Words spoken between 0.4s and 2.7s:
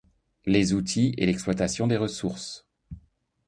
Les outils et l'exploitation des ressources...